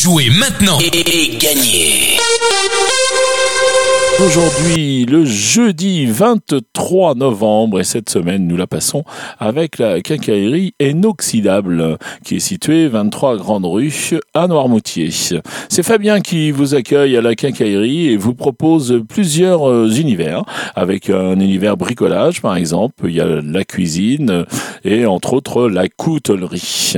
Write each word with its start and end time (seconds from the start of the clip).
Jouez 0.00 0.30
maintenant 0.30 0.78
et 0.78 1.36
gagnez 1.38 2.18
Aujourd'hui, 4.20 5.04
le 5.04 5.24
jeudi 5.24 6.06
23 6.06 7.14
novembre, 7.14 7.78
et 7.78 7.84
cette 7.84 8.10
semaine, 8.10 8.48
nous 8.48 8.56
la 8.56 8.66
passons 8.66 9.04
avec 9.38 9.78
la 9.78 10.00
quincaillerie 10.00 10.74
inoxydable, 10.80 11.98
qui 12.24 12.36
est 12.36 12.40
située 12.40 12.88
23 12.88 13.36
Grande 13.36 13.64
Rue 13.64 14.18
à 14.34 14.48
Noirmoutier. 14.48 15.10
C'est 15.68 15.82
Fabien 15.84 16.20
qui 16.20 16.50
vous 16.50 16.74
accueille 16.74 17.16
à 17.16 17.22
la 17.22 17.36
quincaillerie 17.36 18.08
et 18.08 18.16
vous 18.16 18.34
propose 18.34 19.04
plusieurs 19.08 19.68
euh, 19.68 19.88
univers, 19.88 20.42
avec 20.74 21.10
un 21.10 21.38
univers 21.38 21.76
bricolage, 21.76 22.42
par 22.42 22.56
exemple. 22.56 23.04
Il 23.04 23.14
y 23.14 23.20
a 23.20 23.26
la 23.26 23.64
cuisine 23.64 24.44
et 24.84 25.06
entre 25.06 25.34
autres 25.34 25.68
la 25.68 25.88
coutellerie. 25.88 26.94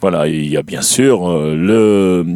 Voilà, 0.00 0.26
il 0.26 0.48
y 0.48 0.56
a 0.56 0.62
bien 0.62 0.82
sûr 0.82 1.30
euh, 1.30 1.54
le, 1.54 2.24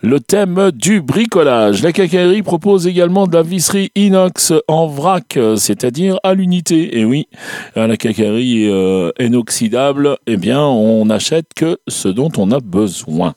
le 0.00 0.20
thème 0.20 0.70
du 0.72 1.02
bricolage. 1.02 1.82
La 1.82 1.92
quincaillerie 1.92 2.42
propose 2.42 2.86
également 2.86 3.26
de 3.26 3.34
la 3.34 3.42
visserie 3.42 3.90
inox 3.94 4.52
en 4.68 4.86
vrac, 4.86 5.38
c'est-à-dire 5.56 6.18
à 6.22 6.34
l'unité. 6.34 6.98
Et 6.98 7.04
oui, 7.04 7.28
à 7.76 7.86
la 7.86 7.96
cacaillerie 7.96 8.68
euh, 8.68 9.10
inoxydable, 9.20 10.16
eh 10.26 10.36
bien, 10.36 10.60
on 10.60 11.06
n'achète 11.06 11.46
que 11.54 11.78
ce 11.88 12.08
dont 12.08 12.30
on 12.36 12.50
a 12.50 12.60
besoin. 12.60 13.34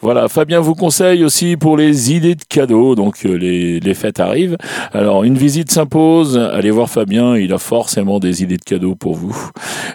Voilà, 0.00 0.28
Fabien 0.28 0.60
vous 0.60 0.74
conseille 0.74 1.24
aussi 1.24 1.56
pour 1.56 1.76
les 1.76 2.12
idées 2.12 2.34
de 2.34 2.44
cadeaux. 2.48 2.94
Donc, 2.94 3.24
euh, 3.24 3.36
les, 3.36 3.80
les 3.80 3.94
fêtes 3.94 4.20
arrivent. 4.20 4.56
Alors, 4.92 5.24
une 5.24 5.36
visite 5.36 5.70
s'impose. 5.70 6.38
Allez 6.38 6.70
voir 6.70 6.88
Fabien, 6.88 7.36
il 7.36 7.52
a 7.52 7.58
forcément 7.58 8.18
des 8.18 8.42
idées 8.42 8.56
de 8.58 8.64
cadeaux 8.64 8.94
pour 8.94 9.14
vous. 9.14 9.36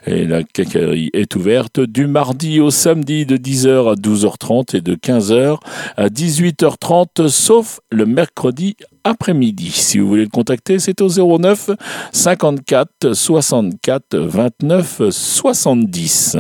Et 0.07 0.25
la 0.25 0.43
cacaillerie 0.43 1.09
est 1.13 1.35
ouverte 1.35 1.79
du 1.79 2.07
mardi 2.07 2.59
au 2.59 2.71
samedi 2.71 3.25
de 3.25 3.37
10h 3.37 3.91
à 3.91 3.95
12h30 3.95 4.75
et 4.75 4.81
de 4.81 4.95
15h 4.95 5.57
à 5.97 6.07
18h30, 6.07 7.27
sauf 7.27 7.79
le 7.91 8.05
mercredi 8.05 8.75
après-midi. 9.03 9.71
Si 9.71 9.99
vous 9.99 10.07
voulez 10.07 10.23
le 10.23 10.29
contacter, 10.29 10.79
c'est 10.79 11.01
au 11.01 11.09
09 11.09 11.71
54 12.11 13.13
64 13.13 14.17
29 14.17 15.01
70. 15.09 16.37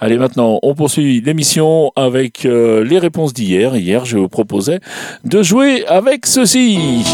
Allez, 0.00 0.18
maintenant, 0.18 0.58
on 0.62 0.74
poursuit 0.74 1.20
l'émission 1.20 1.92
avec 1.96 2.44
euh, 2.44 2.84
les 2.84 2.98
réponses 2.98 3.32
d'hier. 3.32 3.76
Hier, 3.76 4.04
je 4.04 4.18
vous 4.18 4.28
proposais 4.28 4.80
de 5.24 5.42
jouer 5.42 5.86
avec 5.86 6.26
ceci. 6.26 7.04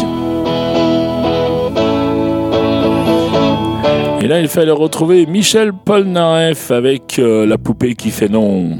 Et 4.21 4.27
là, 4.27 4.39
il 4.39 4.47
fallait 4.47 4.71
retrouver 4.71 5.25
Michel 5.25 5.73
Polnareff 5.73 6.71
avec 6.71 7.19
euh, 7.19 7.45
la 7.45 7.57
poupée 7.57 7.95
qui 7.95 8.09
fait 8.09 8.29
non. 8.29 8.77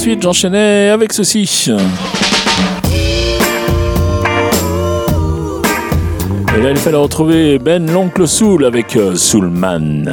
Ensuite, 0.00 0.22
j'enchaînais 0.22 0.88
avec 0.88 1.12
ceci. 1.12 1.68
Et 6.56 6.62
là, 6.62 6.70
il 6.70 6.76
fallait 6.78 6.96
retrouver 6.96 7.58
Ben 7.58 7.84
l'oncle 7.92 8.26
Soul 8.26 8.64
avec 8.64 8.96
euh, 8.96 9.14
Soulman. 9.14 10.10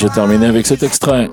Je 0.00 0.06
terminais 0.08 0.46
avec 0.46 0.66
cet 0.66 0.82
extrait. 0.82 1.30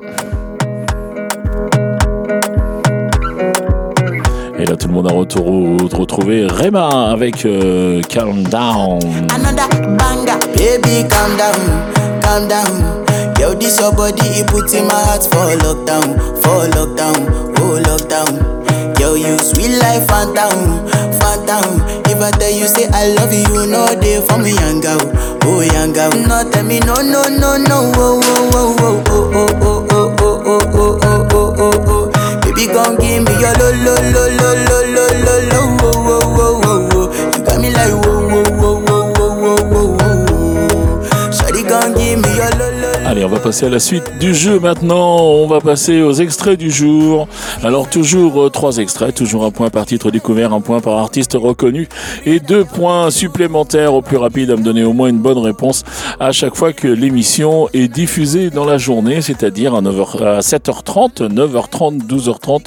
Et 4.60 4.66
là, 4.66 4.76
tout 4.76 4.88
le 4.90 4.94
monde 4.94 5.08
a 5.10 5.14
retour- 5.14 5.78
retrouvé 5.98 6.46
Rema 6.48 6.90
avec 7.12 7.46
euh, 7.46 8.02
Calm 8.10 8.44
Down. 8.44 9.00
Baby, 10.58 11.08
calm 11.08 11.38
down, 11.38 12.20
calm 12.22 12.48
down. 12.50 12.98
I 22.22 22.32
tell 22.32 22.50
you 22.52 22.68
say 22.68 22.88
I 22.92 23.14
love 23.14 23.32
you, 23.34 23.68
know 23.68 23.88
they 23.96 24.20
for 24.26 24.38
me, 24.38 24.52
young 24.54 24.82
girl, 24.82 25.00
oh 25.44 25.62
young 25.62 25.94
girl. 25.94 26.12
No, 26.12 26.50
tell 26.50 26.64
me 26.66 26.80
no, 26.80 26.96
no, 26.96 27.24
no, 27.30 27.58
no, 27.58 27.92
oh, 27.96 28.20
oh, 28.24 28.52
oh, 28.54 29.04
oh, 29.08 29.32
oh, 29.38 29.58
oh, 29.62 29.88
oh, 29.92 30.16
oh, 30.20 30.48
oh, 30.48 30.60
oh, 30.74 31.00
oh, 31.04 31.28
oh, 31.32 31.56
oh, 31.58 31.86
oh. 31.88 32.42
Baby, 32.42 32.68
gon' 32.74 32.96
give 32.98 33.24
me 33.24 33.32
your 33.40 33.54
lo, 33.60 33.70
lo, 33.86 33.94
lo, 34.14 34.24
lo, 34.40 34.50
lo, 34.66 34.67
Allez, 43.10 43.24
on 43.24 43.30
va 43.30 43.40
passer 43.40 43.68
à 43.68 43.70
la 43.70 43.80
suite 43.80 44.20
du 44.20 44.36
jeu 44.36 44.60
maintenant. 44.60 45.22
On 45.22 45.48
va 45.48 45.62
passer 45.62 46.02
aux 46.02 46.12
extraits 46.12 46.60
du 46.60 46.70
jour. 46.70 47.30
Alors, 47.64 47.90
toujours 47.90 48.44
euh, 48.44 48.50
trois 48.50 48.80
extraits, 48.80 49.16
toujours 49.16 49.46
un 49.46 49.52
point 49.52 49.70
par 49.70 49.86
titre 49.86 50.12
découvert, 50.12 50.52
un 50.52 50.60
point 50.60 50.82
par 50.82 50.98
artiste 50.98 51.38
reconnu 51.40 51.88
et 52.26 52.42
deux 52.42 52.66
points 52.66 53.10
supplémentaires 53.10 53.94
au 53.94 54.02
plus 54.02 54.18
rapide 54.18 54.52
à 54.52 54.58
me 54.58 54.62
donner 54.62 54.84
au 54.84 54.92
moins 54.92 55.08
une 55.08 55.20
bonne 55.20 55.38
réponse 55.38 55.86
à 56.20 56.34
chaque 56.34 56.58
fois 56.58 56.74
que 56.74 56.90
l'émission 56.90 57.70
est 57.74 57.88
diffusée 57.88 58.50
dans 58.50 58.66
la 58.66 58.78
journée, 58.78 59.22
c'est-à-dire 59.22 59.74
à, 59.74 59.82
9h, 59.82 60.26
à 60.26 60.40
7h30, 60.42 61.30
9h30, 61.34 62.06
12h30, 62.06 62.66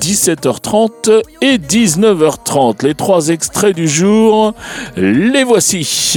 17h30 0.00 1.20
et 1.42 1.58
19h30. 1.58 2.84
Les 2.84 2.94
trois 2.94 3.30
extraits 3.30 3.74
du 3.74 3.88
jour, 3.88 4.54
les 4.96 5.42
voici. 5.42 6.16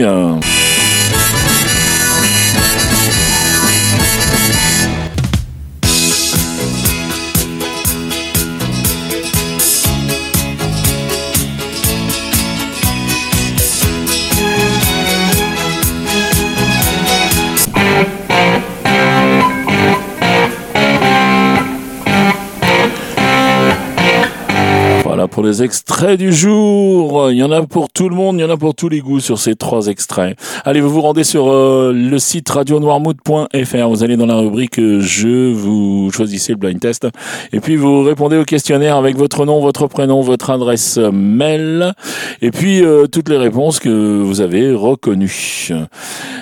Les 25.46 25.64
extraits 25.64 26.20
du 26.20 26.34
jour. 26.34 27.32
Il 27.32 27.38
y 27.38 27.44
en 27.44 27.52
a 27.52 27.62
pour 27.64 27.90
tout 27.90 28.10
le 28.10 28.16
monde, 28.16 28.38
il 28.38 28.42
y 28.42 28.44
en 28.44 28.50
a 28.50 28.58
pour 28.58 28.76
tous 28.76 28.90
les 28.90 29.00
goûts 29.00 29.20
sur 29.20 29.40
ces 29.40 29.56
trois 29.56 29.88
extraits. 29.88 30.38
Allez, 30.66 30.82
vous 30.82 30.90
vous 30.90 31.02
rendez 31.02 31.24
sur 31.24 31.52
euh, 31.52 31.94
le 31.94 32.20
site 32.20 32.50
radionoirmouth.fr. 32.50 33.88
Vous 33.90 34.04
allez 34.04 34.18
dans 34.18 34.26
la 34.26 34.36
rubrique 34.36 34.80
euh, 34.80 35.00
jeu, 35.02 35.52
vous 35.52 36.12
choisissez 36.12 36.54
le 36.54 36.58
blind 36.58 36.80
test 36.80 37.08
et 37.52 37.60
puis 37.60 37.76
vous 37.76 38.04
répondez 38.04 38.38
au 38.38 38.44
questionnaire 38.44 38.96
avec 38.96 39.18
votre 39.18 39.46
nom, 39.46 39.60
votre 39.60 39.88
prénom, 39.88 40.22
votre 40.22 40.50
adresse 40.50 40.98
mail 40.98 41.94
et 42.42 42.52
puis 42.52 42.84
euh, 42.84 43.08
toutes 43.08 43.30
les 43.30 43.38
réponses 43.38 43.80
que 43.80 44.22
vous 44.22 44.42
avez 44.42 44.74
reconnues. 44.74 45.70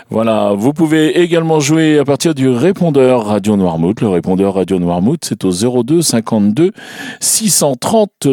Voilà, 0.10 0.54
vous 0.56 0.74
pouvez 0.74 1.22
également 1.22 1.60
jouer 1.60 2.00
à 2.00 2.06
partir 2.06 2.36
du 2.36 2.50
répondeur 2.50 3.26
Radio 3.26 3.56
Noirmouth. 3.56 4.02
Le 4.02 4.10
répondeur 4.10 4.56
Radio 4.56 4.80
Noirmouth, 4.80 5.24
c'est 5.24 5.46
au 5.46 5.84
02 5.84 6.02
52 6.02 6.72
630 7.20 8.28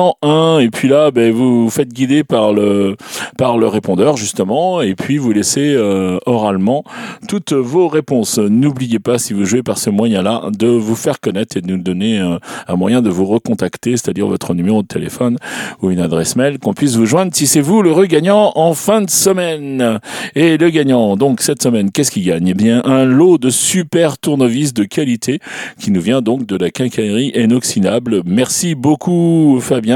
201. 0.00 0.60
Et 0.60 0.70
puis 0.70 0.88
là, 0.88 1.10
ben, 1.10 1.32
vous 1.32 1.64
vous 1.64 1.70
faites 1.70 1.92
guider 1.92 2.24
par 2.24 2.52
le, 2.52 2.96
par 3.36 3.58
le 3.58 3.66
répondeur, 3.66 4.16
justement, 4.16 4.80
et 4.80 4.94
puis 4.94 5.18
vous 5.18 5.32
laissez 5.32 5.74
euh, 5.74 6.18
oralement 6.26 6.84
toutes 7.28 7.52
vos 7.52 7.88
réponses. 7.88 8.38
N'oubliez 8.38 8.98
pas, 8.98 9.18
si 9.18 9.34
vous 9.34 9.44
jouez 9.44 9.62
par 9.62 9.78
ce 9.78 9.90
moyen-là, 9.90 10.44
de 10.50 10.68
vous 10.68 10.96
faire 10.96 11.20
connaître 11.20 11.56
et 11.56 11.60
de 11.60 11.68
nous 11.68 11.82
donner 11.82 12.20
euh, 12.20 12.38
un 12.68 12.76
moyen 12.76 13.02
de 13.02 13.10
vous 13.10 13.26
recontacter, 13.26 13.92
c'est-à-dire 13.92 14.26
votre 14.26 14.54
numéro 14.54 14.82
de 14.82 14.88
téléphone 14.88 15.36
ou 15.82 15.90
une 15.90 16.00
adresse 16.00 16.36
mail, 16.36 16.58
qu'on 16.58 16.72
puisse 16.72 16.96
vous 16.96 17.06
joindre 17.06 17.32
si 17.34 17.46
c'est 17.46 17.60
vous 17.60 17.82
le 17.82 17.92
regagnant 17.92 18.52
en 18.54 18.74
fin 18.74 19.02
de 19.02 19.10
semaine. 19.10 20.00
Et 20.34 20.56
le 20.56 20.70
gagnant, 20.70 21.16
donc 21.16 21.40
cette 21.40 21.62
semaine, 21.62 21.90
qu'est-ce 21.90 22.10
qu'il 22.10 22.24
gagne? 22.24 22.48
Eh 22.48 22.54
bien, 22.54 22.82
un 22.84 23.04
lot 23.04 23.38
de 23.38 23.50
super 23.50 24.18
tournevis 24.18 24.72
de 24.72 24.84
qualité 24.84 25.40
qui 25.78 25.90
nous 25.90 26.00
vient 26.00 26.22
donc 26.22 26.46
de 26.46 26.56
la 26.56 26.70
quincaillerie 26.70 27.32
inoxydable. 27.34 28.22
Merci 28.24 28.74
beaucoup, 28.74 29.58
Fabien. 29.60 29.89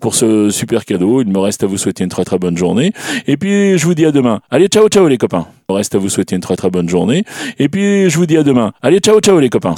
Pour 0.00 0.14
ce 0.14 0.50
super 0.50 0.84
cadeau. 0.84 1.22
Il 1.22 1.28
me 1.28 1.38
reste 1.38 1.62
à 1.64 1.66
vous 1.66 1.78
souhaiter 1.78 2.04
une 2.04 2.10
très 2.10 2.24
très 2.24 2.38
bonne 2.38 2.56
journée. 2.56 2.92
Et 3.26 3.36
puis, 3.36 3.78
je 3.78 3.84
vous 3.84 3.94
dis 3.94 4.06
à 4.06 4.12
demain. 4.12 4.40
Allez, 4.50 4.68
ciao, 4.68 4.88
ciao 4.88 5.08
les 5.08 5.18
copains. 5.18 5.46
Il 5.68 5.72
me 5.72 5.76
reste 5.76 5.94
à 5.94 5.98
vous 5.98 6.08
souhaiter 6.08 6.34
une 6.36 6.42
très 6.42 6.56
très 6.56 6.70
bonne 6.70 6.88
journée. 6.88 7.24
Et 7.58 7.68
puis, 7.68 8.10
je 8.10 8.16
vous 8.16 8.26
dis 8.26 8.36
à 8.36 8.42
demain. 8.42 8.72
Allez, 8.82 8.98
ciao, 8.98 9.20
ciao 9.20 9.38
les 9.38 9.50
copains. 9.50 9.74